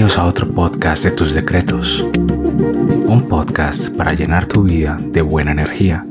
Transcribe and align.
Bienvenidos 0.00 0.24
a 0.24 0.28
otro 0.28 0.48
podcast 0.48 1.04
de 1.04 1.10
tus 1.10 1.34
decretos. 1.34 2.02
Un 3.04 3.26
podcast 3.28 3.94
para 3.98 4.14
llenar 4.14 4.46
tu 4.46 4.62
vida 4.62 4.96
de 4.98 5.20
buena 5.20 5.50
energía. 5.50 6.06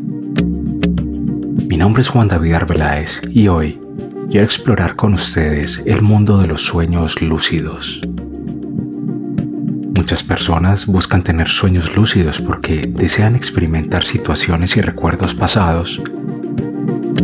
Mi 1.67 1.75
nombre 1.75 2.03
es 2.03 2.07
Juan 2.07 2.27
David 2.27 2.53
Arbeláez 2.53 3.19
y 3.31 3.47
hoy 3.47 3.81
quiero 4.29 4.45
explorar 4.45 4.95
con 4.95 5.15
ustedes 5.15 5.81
el 5.87 6.03
mundo 6.03 6.37
de 6.37 6.45
los 6.45 6.61
sueños 6.61 7.19
lúcidos. 7.19 7.99
Muchas 9.95 10.21
personas 10.21 10.85
buscan 10.85 11.23
tener 11.23 11.47
sueños 11.47 11.95
lúcidos 11.95 12.39
porque 12.39 12.85
desean 12.87 13.35
experimentar 13.35 14.03
situaciones 14.03 14.77
y 14.77 14.81
recuerdos 14.81 15.33
pasados 15.33 15.99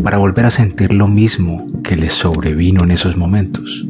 para 0.04 0.18
volver 0.18 0.48
a 0.48 0.52
sentir 0.52 0.92
lo 0.92 1.08
mismo 1.08 1.60
que 1.84 1.96
les 1.96 2.14
sobrevino 2.14 2.84
en 2.84 2.90
esos 2.90 3.16
momentos. 3.16 3.86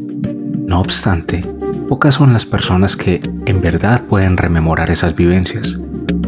No 0.67 0.79
obstante, 0.79 1.43
pocas 1.87 2.15
son 2.15 2.33
las 2.33 2.45
personas 2.45 2.95
que 2.95 3.19
en 3.45 3.61
verdad 3.61 4.01
pueden 4.07 4.37
rememorar 4.37 4.89
esas 4.89 5.15
vivencias 5.15 5.77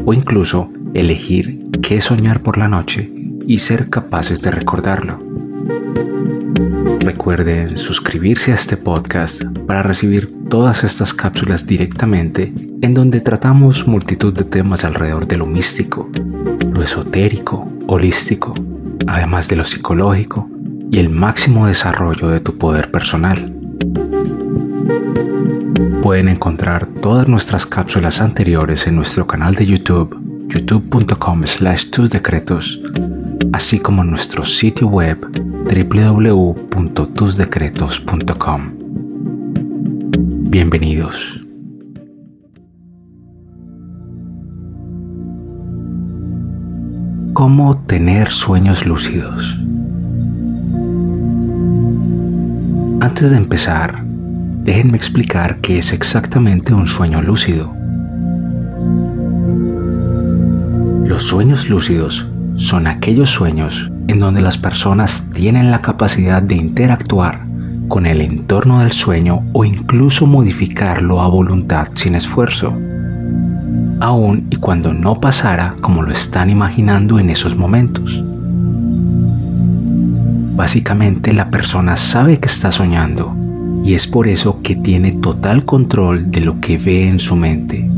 o 0.05 0.13
incluso 0.13 0.69
elegir 0.93 1.59
qué 1.81 2.01
soñar 2.01 2.41
por 2.41 2.57
la 2.57 2.67
noche 2.67 3.11
y 3.47 3.59
ser 3.59 3.89
capaces 3.89 4.41
de 4.41 4.51
recordarlo. 4.51 5.19
Recuerden 6.99 7.77
suscribirse 7.77 8.51
a 8.51 8.55
este 8.55 8.77
podcast 8.77 9.43
para 9.65 9.81
recibir 9.81 10.29
todas 10.49 10.83
estas 10.83 11.13
cápsulas 11.13 11.65
directamente 11.65 12.53
en 12.81 12.93
donde 12.93 13.21
tratamos 13.21 13.87
multitud 13.87 14.33
de 14.33 14.43
temas 14.43 14.83
alrededor 14.83 15.27
de 15.27 15.37
lo 15.37 15.45
místico, 15.45 16.09
lo 16.73 16.83
esotérico, 16.83 17.65
holístico, 17.87 18.53
además 19.07 19.47
de 19.47 19.55
lo 19.55 19.65
psicológico 19.65 20.49
y 20.91 20.99
el 20.99 21.09
máximo 21.09 21.67
desarrollo 21.67 22.29
de 22.29 22.39
tu 22.39 22.57
poder 22.57 22.91
personal. 22.91 23.56
Pueden 26.07 26.29
encontrar 26.29 26.87
todas 26.87 27.27
nuestras 27.27 27.65
cápsulas 27.65 28.21
anteriores 28.21 28.87
en 28.87 28.95
nuestro 28.95 29.27
canal 29.27 29.55
de 29.55 29.65
YouTube, 29.65 30.17
youtube.com 30.47 31.45
slash 31.45 31.89
tusdecretos, 31.89 32.79
así 33.51 33.77
como 33.77 34.03
en 34.03 34.11
nuestro 34.11 34.45
sitio 34.45 34.87
web 34.87 35.19
www.tusdecretos.com. 35.65 38.63
Bienvenidos. 40.49 41.45
¿Cómo 47.33 47.79
tener 47.79 48.31
sueños 48.31 48.85
lúcidos? 48.85 49.57
Antes 53.01 53.29
de 53.29 53.35
empezar, 53.35 54.06
déjenme 54.67 54.97
explicar 54.97 55.59
qué 55.61 55.79
es 55.79 55.93
exactamente 55.93 56.73
un 56.73 56.87
sueño 56.87 57.21
lúcido. 57.21 57.73
Los 61.05 61.23
sueños 61.23 61.69
lúcidos 61.69 62.29
son 62.57 62.85
aquellos 62.85 63.29
sueños 63.29 63.89
en 64.09 64.19
donde 64.19 64.41
las 64.41 64.57
personas 64.57 65.29
tienen 65.33 65.71
la 65.71 65.79
capacidad 65.79 66.41
de 66.41 66.55
interactuar 66.55 67.45
con 67.87 68.05
el 68.05 68.19
entorno 68.19 68.79
del 68.79 68.91
sueño 68.91 69.45
o 69.53 69.63
incluso 69.63 70.25
modificarlo 70.25 71.21
a 71.21 71.29
voluntad 71.29 71.87
sin 71.93 72.15
esfuerzo, 72.15 72.73
aun 74.01 74.47
y 74.49 74.57
cuando 74.57 74.93
no 74.93 75.21
pasara 75.21 75.75
como 75.79 76.03
lo 76.03 76.11
están 76.11 76.49
imaginando 76.49 77.19
en 77.19 77.29
esos 77.29 77.55
momentos. 77.55 78.21
Básicamente 80.57 81.31
la 81.31 81.49
persona 81.49 81.95
sabe 81.95 82.41
que 82.41 82.49
está 82.49 82.73
soñando 82.73 83.46
y 83.87 83.93
es 83.93 84.05
por 84.05 84.27
eso 84.27 84.59
que 84.61 84.75
tiene 84.75 85.13
total 85.13 85.63
control 85.63 86.29
de 86.29 86.41
lo 86.41 86.59
que 86.59 86.77
ve 86.77 87.07
en 87.07 87.19
su 87.19 87.37
mente. 87.37 87.89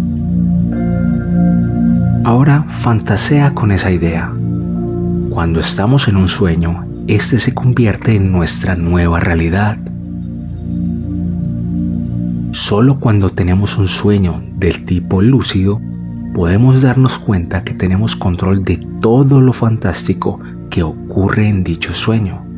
Ahora 2.23 2.67
fantasea 2.81 3.55
con 3.55 3.71
esa 3.71 3.89
idea. 3.89 4.31
Cuando 5.31 5.59
estamos 5.59 6.07
en 6.07 6.17
un 6.17 6.29
sueño, 6.29 6.85
este 7.07 7.39
se 7.39 7.55
convierte 7.55 8.16
en 8.16 8.31
nuestra 8.31 8.75
nueva 8.75 9.19
realidad. 9.19 9.79
Solo 12.51 12.99
cuando 12.99 13.31
tenemos 13.31 13.79
un 13.79 13.88
sueño 13.88 14.44
del 14.57 14.85
tipo 14.85 15.23
lúcido, 15.23 15.81
podemos 16.35 16.83
darnos 16.83 17.17
cuenta 17.17 17.63
que 17.63 17.73
tenemos 17.73 18.16
control 18.16 18.63
de 18.63 18.78
todo 19.01 19.41
lo 19.41 19.53
fantástico 19.53 20.39
que 20.69 20.83
ocurre 20.83 21.47
en 21.47 21.63
dicho 21.63 21.95
sueño. 21.95 22.48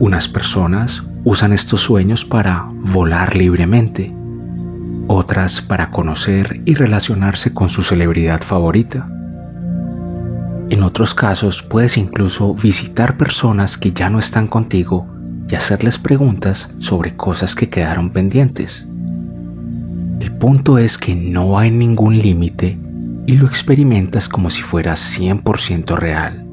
Unas 0.00 0.28
personas 0.28 1.02
usan 1.24 1.52
estos 1.52 1.80
sueños 1.80 2.24
para 2.24 2.68
volar 2.70 3.34
libremente, 3.34 4.14
otras 5.08 5.60
para 5.60 5.90
conocer 5.90 6.60
y 6.64 6.74
relacionarse 6.74 7.52
con 7.52 7.68
su 7.68 7.82
celebridad 7.82 8.42
favorita. 8.42 9.10
En 10.70 10.84
otros 10.84 11.14
casos 11.14 11.62
puedes 11.62 11.96
incluso 11.96 12.54
visitar 12.54 13.16
personas 13.16 13.76
que 13.76 13.90
ya 13.90 14.08
no 14.08 14.20
están 14.20 14.46
contigo 14.46 15.08
y 15.50 15.56
hacerles 15.56 15.98
preguntas 15.98 16.68
sobre 16.78 17.16
cosas 17.16 17.56
que 17.56 17.68
quedaron 17.68 18.10
pendientes. 18.10 18.86
El 20.20 20.32
punto 20.32 20.78
es 20.78 20.96
que 20.96 21.16
no 21.16 21.58
hay 21.58 21.72
ningún 21.72 22.18
límite 22.18 22.78
y 23.26 23.32
lo 23.32 23.46
experimentas 23.46 24.28
como 24.28 24.50
si 24.50 24.62
fuera 24.62 24.92
100% 24.92 25.96
real. 25.96 26.47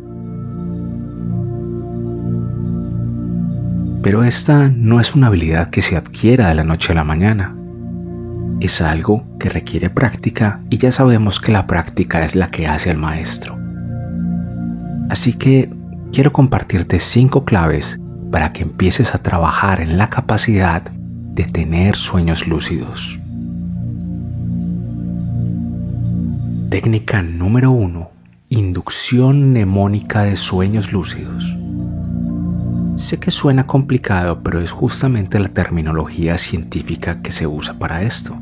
Pero 4.05 4.23
esta 4.23 4.69
no 4.69 4.99
es 4.99 5.15
una 5.15 5.27
habilidad 5.27 5.71
que 5.71 5.81
se 5.81 5.97
adquiera 5.97 6.49
de 6.49 6.53
la 6.53 6.63
noche 6.63 6.91
a 6.91 6.95
la 6.95 7.03
mañana. 7.03 7.55
Es 8.59 8.79
algo 8.79 9.25
que 9.39 9.49
requiere 9.49 9.89
práctica 9.89 10.61
y 10.69 10.77
ya 10.77 10.91
sabemos 10.91 11.39
que 11.39 11.51
la 11.51 11.65
práctica 11.65 12.23
es 12.23 12.35
la 12.35 12.51
que 12.51 12.67
hace 12.67 12.91
al 12.91 12.97
maestro. 12.97 13.57
Así 15.09 15.33
que 15.33 15.73
quiero 16.13 16.31
compartirte 16.31 16.99
cinco 16.99 17.45
claves 17.45 17.99
para 18.31 18.53
que 18.53 18.61
empieces 18.61 19.15
a 19.15 19.23
trabajar 19.23 19.81
en 19.81 19.97
la 19.97 20.11
capacidad 20.11 20.83
de 20.83 21.45
tener 21.45 21.95
sueños 21.95 22.47
lúcidos. 22.47 23.19
Técnica 26.69 27.23
número 27.23 27.71
1. 27.71 28.11
Inducción 28.49 29.49
mnemónica 29.49 30.21
de 30.21 30.35
sueños 30.35 30.91
lúcidos. 30.91 31.57
Sé 32.95 33.19
que 33.19 33.29
suena 33.29 33.67
complicado, 33.67 34.39
pero 34.41 34.61
es 34.61 34.71
justamente 34.71 35.37
la 35.37 35.49
terminología 35.49 36.37
científica 36.37 37.21
que 37.21 37.31
se 37.31 37.45
usa 37.45 37.73
para 37.73 38.03
esto. 38.03 38.37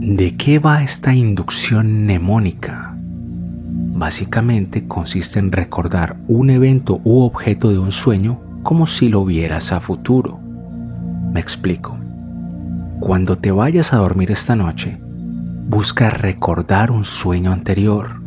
¿De 0.00 0.36
qué 0.36 0.58
va 0.58 0.82
esta 0.82 1.14
inducción 1.14 2.02
mnemónica? 2.02 2.94
Básicamente 2.94 4.86
consiste 4.86 5.38
en 5.38 5.50
recordar 5.50 6.18
un 6.28 6.50
evento 6.50 7.00
u 7.04 7.22
objeto 7.22 7.70
de 7.70 7.78
un 7.78 7.90
sueño 7.90 8.40
como 8.62 8.86
si 8.86 9.08
lo 9.08 9.24
vieras 9.24 9.72
a 9.72 9.80
futuro. 9.80 10.38
Me 11.32 11.40
explico. 11.40 11.96
Cuando 13.00 13.36
te 13.36 13.50
vayas 13.50 13.94
a 13.94 13.96
dormir 13.96 14.30
esta 14.30 14.56
noche, 14.56 14.98
busca 15.68 16.10
recordar 16.10 16.90
un 16.90 17.04
sueño 17.04 17.50
anterior 17.50 18.19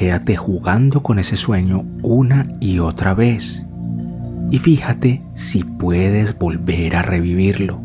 quédate 0.00 0.34
jugando 0.34 1.02
con 1.02 1.18
ese 1.18 1.36
sueño 1.36 1.84
una 2.02 2.46
y 2.58 2.78
otra 2.78 3.12
vez 3.12 3.66
y 4.50 4.56
fíjate 4.56 5.22
si 5.34 5.62
puedes 5.62 6.38
volver 6.38 6.96
a 6.96 7.02
revivirlo. 7.02 7.82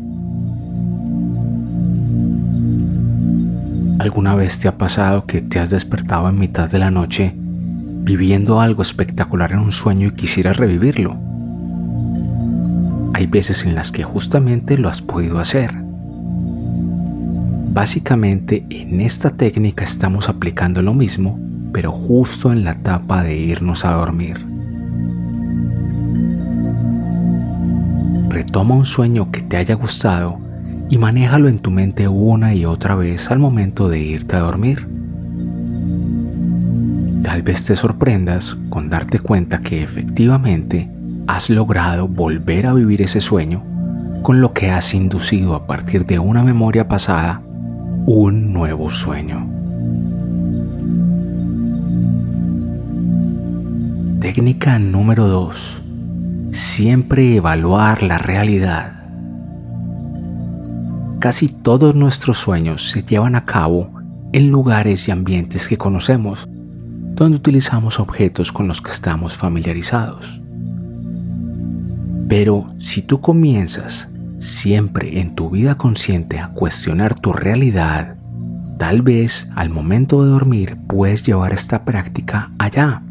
¿Alguna 3.98 4.34
vez 4.34 4.58
te 4.58 4.66
ha 4.66 4.78
pasado 4.78 5.26
que 5.26 5.42
te 5.42 5.58
has 5.58 5.68
despertado 5.68 6.30
en 6.30 6.38
mitad 6.38 6.70
de 6.70 6.78
la 6.78 6.90
noche 6.90 7.34
viviendo 7.36 8.62
algo 8.62 8.80
espectacular 8.80 9.52
en 9.52 9.58
un 9.58 9.72
sueño 9.72 10.08
y 10.08 10.12
quisieras 10.12 10.56
revivirlo? 10.56 11.18
Hay 13.12 13.26
veces 13.26 13.66
en 13.66 13.74
las 13.74 13.92
que 13.92 14.04
justamente 14.04 14.78
lo 14.78 14.88
has 14.88 15.02
podido 15.02 15.38
hacer. 15.38 15.74
Básicamente 17.74 18.64
en 18.70 19.02
esta 19.02 19.36
técnica 19.36 19.84
estamos 19.84 20.30
aplicando 20.30 20.80
lo 20.80 20.94
mismo 20.94 21.45
pero 21.76 21.92
justo 21.92 22.52
en 22.52 22.64
la 22.64 22.70
etapa 22.70 23.22
de 23.22 23.36
irnos 23.36 23.84
a 23.84 23.92
dormir. 23.92 24.42
Retoma 28.30 28.74
un 28.74 28.86
sueño 28.86 29.30
que 29.30 29.42
te 29.42 29.58
haya 29.58 29.74
gustado 29.74 30.38
y 30.88 30.96
manéjalo 30.96 31.50
en 31.50 31.58
tu 31.58 31.70
mente 31.70 32.08
una 32.08 32.54
y 32.54 32.64
otra 32.64 32.94
vez 32.94 33.30
al 33.30 33.40
momento 33.40 33.90
de 33.90 33.98
irte 33.98 34.36
a 34.36 34.38
dormir. 34.38 34.88
Tal 37.22 37.42
vez 37.42 37.66
te 37.66 37.76
sorprendas 37.76 38.56
con 38.70 38.88
darte 38.88 39.18
cuenta 39.18 39.58
que 39.58 39.82
efectivamente 39.82 40.88
has 41.26 41.50
logrado 41.50 42.08
volver 42.08 42.68
a 42.68 42.72
vivir 42.72 43.02
ese 43.02 43.20
sueño 43.20 43.62
con 44.22 44.40
lo 44.40 44.54
que 44.54 44.70
has 44.70 44.94
inducido 44.94 45.54
a 45.54 45.66
partir 45.66 46.06
de 46.06 46.18
una 46.20 46.42
memoria 46.42 46.88
pasada 46.88 47.42
un 48.06 48.54
nuevo 48.54 48.88
sueño. 48.88 49.55
Técnica 54.20 54.78
número 54.78 55.28
2. 55.28 55.82
Siempre 56.50 57.36
evaluar 57.36 58.02
la 58.02 58.16
realidad. 58.16 58.94
Casi 61.18 61.48
todos 61.48 61.94
nuestros 61.94 62.38
sueños 62.38 62.90
se 62.90 63.02
llevan 63.02 63.34
a 63.34 63.44
cabo 63.44 63.90
en 64.32 64.48
lugares 64.48 65.06
y 65.06 65.10
ambientes 65.10 65.68
que 65.68 65.76
conocemos, 65.76 66.48
donde 67.14 67.36
utilizamos 67.36 68.00
objetos 68.00 68.52
con 68.52 68.68
los 68.68 68.80
que 68.80 68.90
estamos 68.90 69.36
familiarizados. 69.36 70.40
Pero 72.26 72.68
si 72.78 73.02
tú 73.02 73.20
comienzas 73.20 74.08
siempre 74.38 75.20
en 75.20 75.34
tu 75.34 75.50
vida 75.50 75.76
consciente 75.76 76.38
a 76.40 76.48
cuestionar 76.48 77.14
tu 77.14 77.34
realidad, 77.34 78.16
tal 78.78 79.02
vez 79.02 79.46
al 79.54 79.68
momento 79.68 80.24
de 80.24 80.30
dormir 80.30 80.78
puedes 80.88 81.22
llevar 81.22 81.52
esta 81.52 81.84
práctica 81.84 82.50
allá. 82.58 83.02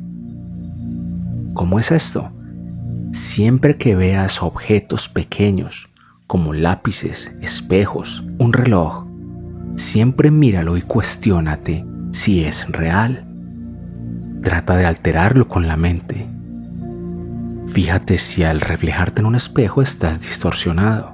¿Cómo 1.56 1.80
es 1.80 1.90
esto? 1.92 2.34
Siempre 3.13 3.78
que 3.78 3.96
veas 3.96 4.44
objetos 4.44 5.07
pequeños 5.07 5.90
como 6.28 6.52
lápices, 6.52 7.31
espejos, 7.42 8.25
un 8.40 8.52
reloj, 8.52 9.06
siempre 9.78 10.31
míralo 10.31 10.75
y 10.75 10.81
cuestiónate 10.81 11.86
si 12.12 12.44
es 12.44 12.69
real. 12.69 13.25
Trata 14.44 14.75
de 14.75 14.86
alterarlo 14.86 15.48
con 15.48 15.66
la 15.66 15.78
mente. 15.78 16.28
Fíjate 17.68 18.18
si 18.18 18.44
al 18.44 18.60
reflejarte 18.60 19.22
en 19.22 19.28
un 19.28 19.36
espejo 19.36 19.81
estás 19.81 20.19
distorsionado. 20.19 21.13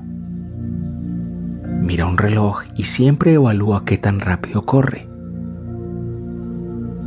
Mira 1.82 2.08
un 2.08 2.18
reloj 2.18 2.64
y 2.76 2.86
siempre 2.86 3.34
evalúa 3.34 3.86
qué 3.86 4.00
tan 4.00 4.20
rápido 4.20 4.64
corre. 4.66 5.08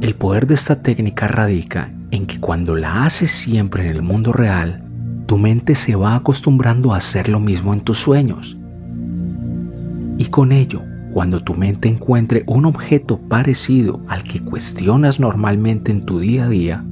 El 0.00 0.14
poder 0.14 0.46
de 0.46 0.54
esta 0.54 0.82
técnica 0.82 1.26
radica 1.26 1.90
en 2.14 2.26
que 2.26 2.38
cuando 2.38 2.76
la 2.76 3.04
haces 3.04 3.32
siempre 3.32 3.82
en 3.82 3.96
el 3.96 4.02
mundo 4.02 4.32
real, 4.32 4.84
tu 5.26 5.36
mente 5.36 5.74
se 5.74 5.96
va 5.96 6.14
acostumbrando 6.14 6.94
a 6.94 6.98
hacer 6.98 7.28
lo 7.28 7.40
mismo 7.40 7.74
en 7.74 7.80
tus 7.80 7.98
sueños. 7.98 8.56
Y 10.16 10.26
con 10.26 10.52
ello, 10.52 10.82
cuando 11.12 11.42
tu 11.42 11.54
mente 11.54 11.88
encuentre 11.88 12.44
un 12.46 12.66
objeto 12.66 13.18
parecido 13.18 14.00
al 14.06 14.22
que 14.22 14.40
cuestionas 14.40 15.18
normalmente 15.18 15.90
en 15.90 16.04
tu 16.06 16.20
día 16.20 16.44
a 16.44 16.48
día, 16.48 16.84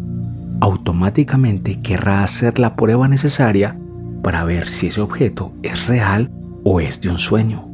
automáticamente 0.61 1.81
querrá 1.81 2.25
hacer 2.25 2.59
la 2.59 2.75
prueba 2.75 3.07
necesaria 3.07 3.79
para 4.25 4.45
ver 4.45 4.69
si 4.69 4.89
ese 4.89 5.01
objeto 5.01 5.53
es 5.63 5.87
real 5.87 6.33
o 6.65 6.81
es 6.81 7.01
de 7.01 7.11
un 7.11 7.19
sueño. 7.19 7.69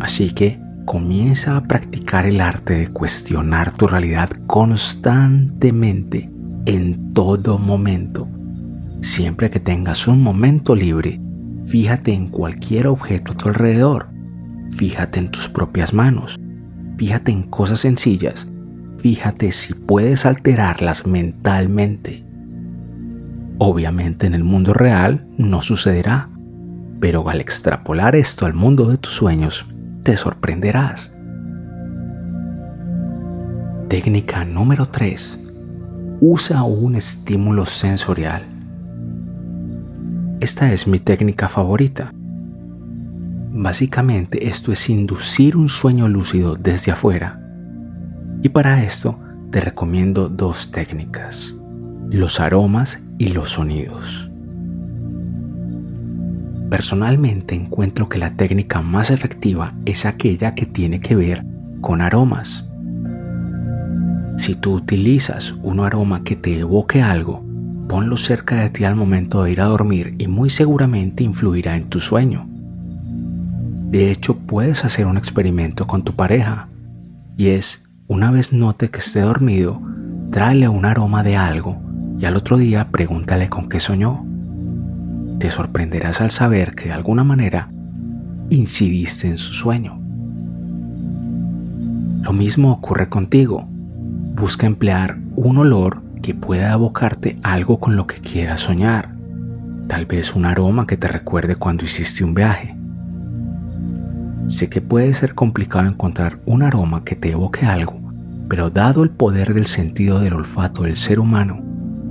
Así 0.00 0.30
que 0.30 0.61
comienza 0.84 1.56
a 1.56 1.62
practicar 1.62 2.26
el 2.26 2.40
arte 2.40 2.74
de 2.74 2.88
cuestionar 2.88 3.72
tu 3.72 3.86
realidad 3.86 4.30
constantemente, 4.46 6.30
en 6.66 7.12
todo 7.12 7.58
momento. 7.58 8.28
Siempre 9.00 9.50
que 9.50 9.60
tengas 9.60 10.06
un 10.06 10.22
momento 10.22 10.74
libre, 10.74 11.20
fíjate 11.66 12.12
en 12.12 12.28
cualquier 12.28 12.86
objeto 12.86 13.32
a 13.32 13.36
tu 13.36 13.48
alrededor. 13.48 14.08
Fíjate 14.70 15.18
en 15.18 15.30
tus 15.30 15.48
propias 15.48 15.92
manos. 15.92 16.38
Fíjate 16.96 17.32
en 17.32 17.42
cosas 17.42 17.80
sencillas. 17.80 18.48
Fíjate 18.98 19.50
si 19.50 19.74
puedes 19.74 20.24
alterarlas 20.24 21.06
mentalmente. 21.06 22.24
Obviamente 23.58 24.26
en 24.26 24.34
el 24.34 24.44
mundo 24.44 24.72
real 24.72 25.26
no 25.36 25.62
sucederá, 25.62 26.30
pero 27.00 27.28
al 27.28 27.40
extrapolar 27.40 28.14
esto 28.14 28.46
al 28.46 28.54
mundo 28.54 28.86
de 28.86 28.96
tus 28.96 29.14
sueños, 29.14 29.66
te 30.02 30.16
sorprenderás. 30.16 31.12
Técnica 33.88 34.44
número 34.44 34.88
3. 34.88 35.38
Usa 36.20 36.64
un 36.64 36.96
estímulo 36.96 37.66
sensorial. 37.66 38.44
Esta 40.40 40.72
es 40.72 40.88
mi 40.88 40.98
técnica 40.98 41.48
favorita. 41.48 42.12
Básicamente 43.52 44.48
esto 44.48 44.72
es 44.72 44.88
inducir 44.88 45.56
un 45.56 45.68
sueño 45.68 46.08
lúcido 46.08 46.56
desde 46.56 46.90
afuera. 46.90 47.40
Y 48.42 48.48
para 48.48 48.82
esto 48.82 49.20
te 49.52 49.60
recomiendo 49.60 50.28
dos 50.28 50.72
técnicas, 50.72 51.54
los 52.08 52.40
aromas 52.40 52.98
y 53.18 53.28
los 53.28 53.50
sonidos. 53.50 54.31
Personalmente 56.72 57.54
encuentro 57.54 58.08
que 58.08 58.16
la 58.16 58.32
técnica 58.32 58.80
más 58.80 59.10
efectiva 59.10 59.74
es 59.84 60.06
aquella 60.06 60.54
que 60.54 60.64
tiene 60.64 61.00
que 61.00 61.14
ver 61.14 61.44
con 61.82 62.00
aromas. 62.00 62.64
Si 64.38 64.54
tú 64.54 64.72
utilizas 64.72 65.52
un 65.62 65.80
aroma 65.80 66.24
que 66.24 66.34
te 66.34 66.60
evoque 66.60 67.02
algo, 67.02 67.44
ponlo 67.90 68.16
cerca 68.16 68.56
de 68.56 68.70
ti 68.70 68.84
al 68.84 68.96
momento 68.96 69.42
de 69.42 69.52
ir 69.52 69.60
a 69.60 69.66
dormir 69.66 70.14
y 70.16 70.28
muy 70.28 70.48
seguramente 70.48 71.22
influirá 71.22 71.76
en 71.76 71.90
tu 71.90 72.00
sueño. 72.00 72.48
De 73.90 74.10
hecho, 74.10 74.38
puedes 74.38 74.86
hacer 74.86 75.04
un 75.04 75.18
experimento 75.18 75.86
con 75.86 76.04
tu 76.04 76.14
pareja 76.16 76.68
y 77.36 77.48
es, 77.48 77.84
una 78.06 78.30
vez 78.30 78.54
note 78.54 78.88
que 78.88 79.00
esté 79.00 79.20
dormido, 79.20 79.78
tráele 80.30 80.68
un 80.68 80.86
aroma 80.86 81.22
de 81.22 81.36
algo 81.36 81.82
y 82.18 82.24
al 82.24 82.34
otro 82.34 82.56
día 82.56 82.88
pregúntale 82.90 83.50
con 83.50 83.68
qué 83.68 83.78
soñó 83.78 84.31
te 85.38 85.50
sorprenderás 85.50 86.20
al 86.20 86.30
saber 86.30 86.74
que 86.74 86.86
de 86.86 86.92
alguna 86.92 87.24
manera 87.24 87.68
incidiste 88.50 89.28
en 89.28 89.38
su 89.38 89.52
sueño. 89.52 90.00
Lo 92.22 92.32
mismo 92.32 92.72
ocurre 92.72 93.08
contigo. 93.08 93.66
Busca 94.34 94.66
emplear 94.66 95.18
un 95.34 95.58
olor 95.58 96.02
que 96.22 96.34
pueda 96.34 96.72
evocarte 96.72 97.38
algo 97.42 97.80
con 97.80 97.96
lo 97.96 98.06
que 98.06 98.20
quieras 98.20 98.60
soñar. 98.60 99.10
Tal 99.88 100.06
vez 100.06 100.34
un 100.34 100.46
aroma 100.46 100.86
que 100.86 100.96
te 100.96 101.08
recuerde 101.08 101.56
cuando 101.56 101.84
hiciste 101.84 102.22
un 102.22 102.34
viaje. 102.34 102.76
Sé 104.46 104.68
que 104.68 104.80
puede 104.80 105.14
ser 105.14 105.34
complicado 105.34 105.88
encontrar 105.88 106.38
un 106.46 106.62
aroma 106.62 107.04
que 107.04 107.16
te 107.16 107.32
evoque 107.32 107.66
algo, 107.66 108.00
pero 108.48 108.70
dado 108.70 109.02
el 109.02 109.10
poder 109.10 109.54
del 109.54 109.66
sentido 109.66 110.20
del 110.20 110.34
olfato 110.34 110.82
del 110.82 110.96
ser 110.96 111.18
humano 111.18 111.62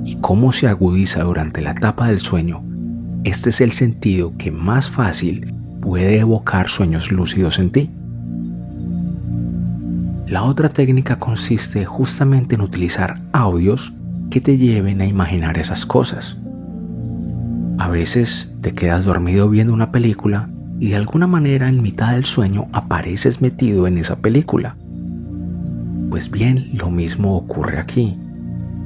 y 0.03 0.15
cómo 0.15 0.51
se 0.51 0.67
agudiza 0.67 1.23
durante 1.23 1.61
la 1.61 1.71
etapa 1.71 2.07
del 2.07 2.19
sueño, 2.19 2.63
este 3.23 3.51
es 3.51 3.61
el 3.61 3.71
sentido 3.71 4.33
que 4.37 4.51
más 4.51 4.89
fácil 4.89 5.53
puede 5.79 6.19
evocar 6.19 6.69
sueños 6.69 7.11
lúcidos 7.11 7.59
en 7.59 7.71
ti. 7.71 7.89
La 10.27 10.43
otra 10.43 10.69
técnica 10.69 11.19
consiste 11.19 11.85
justamente 11.85 12.55
en 12.55 12.61
utilizar 12.61 13.21
audios 13.31 13.93
que 14.31 14.41
te 14.41 14.57
lleven 14.57 15.01
a 15.01 15.05
imaginar 15.05 15.57
esas 15.59 15.85
cosas. 15.85 16.37
A 17.77 17.89
veces 17.89 18.53
te 18.61 18.73
quedas 18.73 19.05
dormido 19.05 19.49
viendo 19.49 19.73
una 19.73 19.91
película 19.91 20.49
y 20.79 20.89
de 20.89 20.95
alguna 20.95 21.27
manera 21.27 21.67
en 21.67 21.81
mitad 21.81 22.13
del 22.13 22.25
sueño 22.25 22.69
apareces 22.71 23.39
metido 23.39 23.85
en 23.85 23.99
esa 23.99 24.17
película. 24.17 24.77
Pues 26.09 26.31
bien, 26.31 26.69
lo 26.73 26.89
mismo 26.89 27.37
ocurre 27.37 27.77
aquí. 27.77 28.17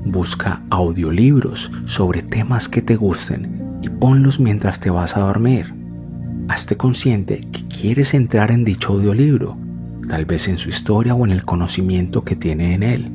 Busca 0.04 0.62
audiolibros 0.70 1.72
sobre 1.86 2.22
temas 2.22 2.68
que 2.68 2.82
te 2.82 2.96
gusten 2.96 3.65
y 3.86 3.90
ponlos 3.90 4.40
mientras 4.40 4.80
te 4.80 4.90
vas 4.90 5.16
a 5.16 5.20
dormir. 5.20 5.76
Hazte 6.48 6.76
consciente 6.76 7.48
que 7.52 7.68
quieres 7.68 8.16
entrar 8.16 8.50
en 8.50 8.66
dicho 8.66 8.94
audiolibro, 8.94 9.58
tal 10.10 10.26
vez 10.26 10.48
en 10.48 10.58
su 10.58 10.70
historia 10.70 11.14
o 11.14 11.24
en 11.24 11.32
el 11.32 11.46
conocimiento 11.46 12.24
que 12.24 12.36
tiene 12.36 12.74
en 12.74 12.82
él. 12.82 13.12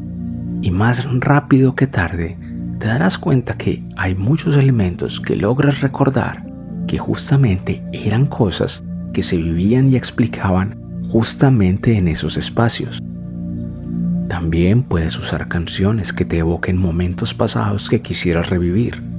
Y 0.62 0.70
más 0.70 1.04
rápido 1.18 1.74
que 1.74 1.88
tarde, 1.88 2.38
te 2.78 2.86
darás 2.86 3.18
cuenta 3.18 3.56
que 3.56 3.82
hay 3.96 4.14
muchos 4.14 4.56
elementos 4.56 5.20
que 5.20 5.34
logras 5.34 5.80
recordar 5.80 6.46
que 6.86 6.98
justamente 6.98 7.82
eran 7.92 8.26
cosas 8.26 8.84
que 9.12 9.24
se 9.24 9.36
vivían 9.36 9.90
y 9.90 9.96
explicaban 9.96 10.80
justamente 11.08 11.96
en 11.96 12.06
esos 12.06 12.36
espacios. 12.36 13.02
También 14.28 14.84
puedes 14.84 15.18
usar 15.18 15.48
canciones 15.48 16.12
que 16.12 16.24
te 16.24 16.38
evoquen 16.38 16.76
momentos 16.76 17.34
pasados 17.34 17.88
que 17.90 18.02
quisieras 18.02 18.48
revivir. 18.48 19.09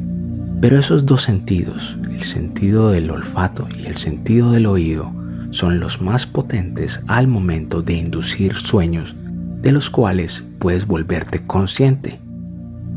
Pero 0.62 0.78
esos 0.78 1.08
dos 1.08 1.24
sentidos, 1.24 1.98
el 2.12 2.22
sentido 2.22 2.92
del 2.92 3.10
olfato 3.10 3.68
y 3.76 3.88
el 3.88 3.98
sentido 3.98 4.52
del 4.52 4.68
oído, 4.68 5.12
son 5.50 5.80
los 5.80 6.02
más 6.02 6.28
potentes 6.28 7.02
al 7.08 7.28
momento 7.28 7.82
de 7.82 7.94
inducir 7.94 8.54
sueños 8.54 9.16
de 9.62 9.72
los 9.72 9.90
cuales 9.90 10.44
puedes 10.60 10.86
volverte 10.86 11.46
consciente. 11.46 12.20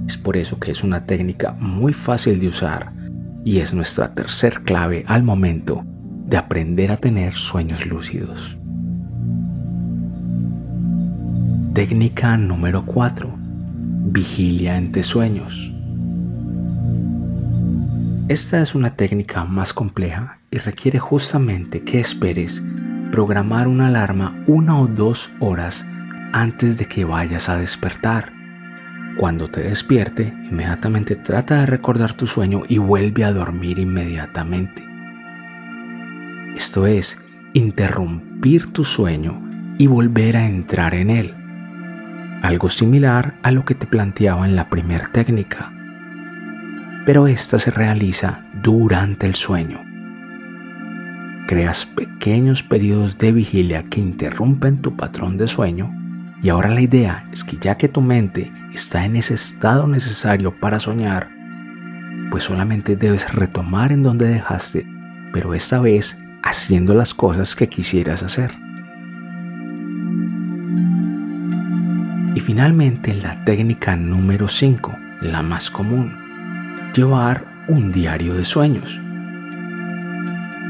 Es 0.06 0.18
por 0.18 0.36
eso 0.36 0.60
que 0.60 0.70
es 0.70 0.84
una 0.84 1.06
técnica 1.06 1.56
muy 1.58 1.94
fácil 1.94 2.38
de 2.38 2.48
usar 2.48 2.92
y 3.44 3.58
es 3.58 3.72
nuestra 3.72 4.14
tercer 4.14 4.62
clave 4.62 5.04
al 5.06 5.22
momento 5.22 5.84
de 6.26 6.36
aprender 6.36 6.92
a 6.92 6.98
tener 6.98 7.34
sueños 7.34 7.86
lúcidos. 7.86 8.58
Técnica 11.72 12.36
número 12.36 12.84
4. 12.84 13.34
Vigilia 14.06 14.76
entre 14.76 15.02
sueños. 15.02 15.73
Esta 18.28 18.62
es 18.62 18.74
una 18.74 18.96
técnica 18.96 19.44
más 19.44 19.74
compleja 19.74 20.38
y 20.50 20.56
requiere 20.56 20.98
justamente 20.98 21.82
que 21.82 22.00
esperes 22.00 22.62
programar 23.12 23.68
una 23.68 23.88
alarma 23.88 24.42
una 24.46 24.80
o 24.80 24.86
dos 24.86 25.30
horas 25.40 25.84
antes 26.32 26.78
de 26.78 26.86
que 26.86 27.04
vayas 27.04 27.50
a 27.50 27.58
despertar. 27.58 28.32
Cuando 29.18 29.50
te 29.50 29.60
despierte, 29.60 30.32
inmediatamente 30.50 31.16
trata 31.16 31.60
de 31.60 31.66
recordar 31.66 32.14
tu 32.14 32.26
sueño 32.26 32.62
y 32.66 32.78
vuelve 32.78 33.24
a 33.24 33.30
dormir 33.30 33.78
inmediatamente. 33.78 34.82
Esto 36.56 36.86
es, 36.86 37.18
interrumpir 37.52 38.72
tu 38.72 38.84
sueño 38.84 39.46
y 39.76 39.86
volver 39.86 40.38
a 40.38 40.46
entrar 40.46 40.94
en 40.94 41.10
él. 41.10 41.34
Algo 42.40 42.70
similar 42.70 43.34
a 43.42 43.50
lo 43.50 43.66
que 43.66 43.74
te 43.74 43.86
planteaba 43.86 44.46
en 44.46 44.56
la 44.56 44.70
primera 44.70 45.10
técnica. 45.12 45.73
Pero 47.04 47.26
esta 47.26 47.58
se 47.58 47.70
realiza 47.70 48.44
durante 48.62 49.26
el 49.26 49.34
sueño. 49.34 49.84
Creas 51.46 51.84
pequeños 51.84 52.62
periodos 52.62 53.18
de 53.18 53.32
vigilia 53.32 53.82
que 53.82 54.00
interrumpen 54.00 54.80
tu 54.80 54.96
patrón 54.96 55.36
de 55.36 55.46
sueño 55.46 55.90
y 56.42 56.48
ahora 56.48 56.70
la 56.70 56.80
idea 56.80 57.26
es 57.32 57.44
que 57.44 57.58
ya 57.58 57.76
que 57.76 57.88
tu 57.88 58.00
mente 58.00 58.50
está 58.72 59.04
en 59.04 59.16
ese 59.16 59.34
estado 59.34 59.86
necesario 59.86 60.52
para 60.52 60.78
soñar, 60.78 61.28
pues 62.30 62.44
solamente 62.44 62.96
debes 62.96 63.32
retomar 63.32 63.92
en 63.92 64.02
donde 64.02 64.26
dejaste, 64.26 64.86
pero 65.32 65.54
esta 65.54 65.80
vez 65.80 66.16
haciendo 66.42 66.94
las 66.94 67.12
cosas 67.14 67.54
que 67.54 67.68
quisieras 67.68 68.22
hacer. 68.22 68.52
Y 72.34 72.40
finalmente 72.40 73.14
la 73.14 73.44
técnica 73.44 73.96
número 73.96 74.48
5, 74.48 74.92
la 75.20 75.42
más 75.42 75.70
común, 75.70 76.23
llevar 76.94 77.64
un 77.66 77.90
diario 77.90 78.34
de 78.34 78.44
sueños. 78.44 79.00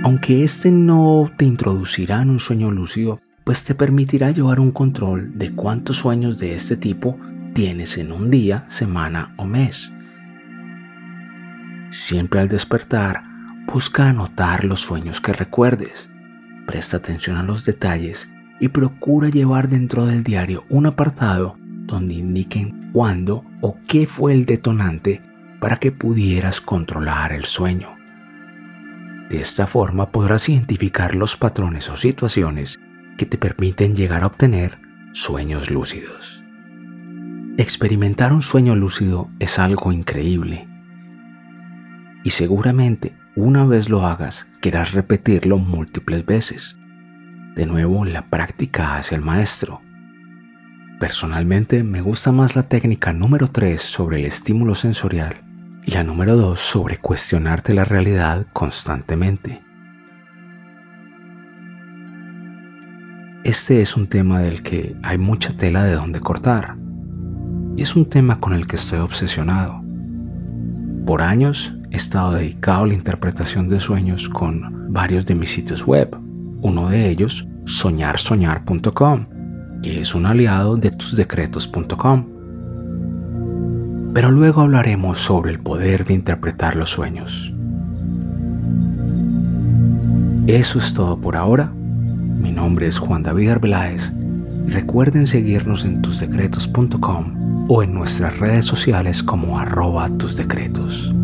Aunque 0.02 0.42
este 0.42 0.70
no 0.70 1.30
te 1.36 1.44
introducirá 1.44 2.22
en 2.22 2.30
un 2.30 2.40
sueño 2.40 2.70
lúcido, 2.70 3.20
pues 3.44 3.64
te 3.64 3.74
permitirá 3.74 4.30
llevar 4.30 4.58
un 4.58 4.70
control 4.70 5.38
de 5.38 5.50
cuántos 5.50 5.96
sueños 5.96 6.38
de 6.38 6.54
este 6.54 6.76
tipo 6.76 7.18
tienes 7.52 7.98
en 7.98 8.10
un 8.10 8.30
día, 8.30 8.64
semana 8.68 9.34
o 9.36 9.44
mes. 9.44 9.92
Siempre 11.90 12.40
al 12.40 12.48
despertar, 12.48 13.22
busca 13.66 14.08
anotar 14.08 14.64
los 14.64 14.80
sueños 14.80 15.20
que 15.20 15.32
recuerdes. 15.32 16.08
Presta 16.66 16.96
atención 16.96 17.36
a 17.36 17.42
los 17.42 17.64
detalles 17.66 18.28
y 18.60 18.68
procura 18.68 19.28
llevar 19.28 19.68
dentro 19.68 20.06
del 20.06 20.24
diario 20.24 20.64
un 20.70 20.86
apartado 20.86 21.56
donde 21.58 22.14
indiquen 22.14 22.90
cuándo 22.92 23.44
o 23.60 23.76
qué 23.86 24.06
fue 24.06 24.32
el 24.32 24.46
detonante 24.46 25.20
para 25.64 25.78
que 25.78 25.92
pudieras 25.92 26.60
controlar 26.60 27.32
el 27.32 27.46
sueño. 27.46 27.96
De 29.30 29.40
esta 29.40 29.66
forma 29.66 30.10
podrás 30.10 30.46
identificar 30.50 31.14
los 31.14 31.38
patrones 31.38 31.88
o 31.88 31.96
situaciones 31.96 32.78
que 33.16 33.24
te 33.24 33.38
permiten 33.38 33.96
llegar 33.96 34.24
a 34.24 34.26
obtener 34.26 34.78
sueños 35.14 35.70
lúcidos. 35.70 36.44
Experimentar 37.56 38.34
un 38.34 38.42
sueño 38.42 38.76
lúcido 38.76 39.30
es 39.38 39.58
algo 39.58 39.90
increíble 39.90 40.68
y 42.24 42.28
seguramente 42.28 43.16
una 43.34 43.64
vez 43.64 43.88
lo 43.88 44.04
hagas 44.04 44.46
querrás 44.60 44.92
repetirlo 44.92 45.56
múltiples 45.56 46.26
veces. 46.26 46.76
De 47.56 47.64
nuevo, 47.64 48.04
la 48.04 48.26
práctica 48.26 48.98
hace 48.98 49.14
el 49.14 49.22
maestro. 49.22 49.80
Personalmente 51.00 51.82
me 51.84 52.02
gusta 52.02 52.32
más 52.32 52.54
la 52.54 52.64
técnica 52.64 53.14
número 53.14 53.50
3 53.50 53.80
sobre 53.80 54.18
el 54.18 54.26
estímulo 54.26 54.74
sensorial 54.74 55.53
y 55.86 55.90
la 55.92 56.02
número 56.02 56.36
2 56.36 56.58
sobre 56.58 56.98
cuestionarte 56.98 57.74
la 57.74 57.84
realidad 57.84 58.46
constantemente. 58.52 59.62
Este 63.44 63.82
es 63.82 63.96
un 63.96 64.06
tema 64.06 64.40
del 64.40 64.62
que 64.62 64.96
hay 65.02 65.18
mucha 65.18 65.54
tela 65.54 65.84
de 65.84 65.92
donde 65.92 66.20
cortar 66.20 66.76
y 67.76 67.82
es 67.82 67.94
un 67.94 68.08
tema 68.08 68.40
con 68.40 68.54
el 68.54 68.66
que 68.66 68.76
estoy 68.76 69.00
obsesionado. 69.00 69.82
Por 71.04 71.20
años 71.20 71.74
he 71.90 71.96
estado 71.96 72.32
dedicado 72.32 72.84
a 72.84 72.86
la 72.86 72.94
interpretación 72.94 73.68
de 73.68 73.80
sueños 73.80 74.28
con 74.28 74.92
varios 74.92 75.26
de 75.26 75.34
mis 75.34 75.50
sitios 75.50 75.86
web, 75.86 76.16
uno 76.62 76.88
de 76.88 77.10
ellos 77.10 77.46
soñarsoñar.com, 77.66 79.26
que 79.82 80.00
es 80.00 80.14
un 80.14 80.24
aliado 80.24 80.76
de 80.76 80.90
tusdecretos.com. 80.90 82.33
Pero 84.14 84.30
luego 84.30 84.62
hablaremos 84.62 85.18
sobre 85.18 85.50
el 85.50 85.58
poder 85.58 86.06
de 86.06 86.14
interpretar 86.14 86.76
los 86.76 86.90
sueños. 86.90 87.52
Eso 90.46 90.78
es 90.78 90.94
todo 90.94 91.20
por 91.20 91.36
ahora. 91.36 91.72
Mi 91.74 92.52
nombre 92.52 92.86
es 92.86 92.98
Juan 92.98 93.22
David 93.22 93.50
Arbeláez 93.50 94.12
recuerden 94.66 95.26
seguirnos 95.26 95.84
en 95.84 96.02
tusdecretos.com 96.02 97.66
o 97.68 97.82
en 97.82 97.94
nuestras 97.94 98.38
redes 98.38 98.64
sociales 98.64 99.22
como 99.22 99.58
arroba 99.58 100.08
tusdecretos. 100.10 101.14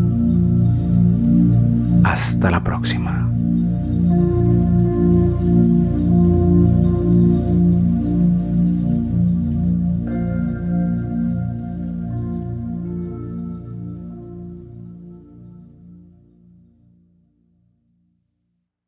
Hasta 2.04 2.50
la 2.50 2.62
próxima. 2.62 3.29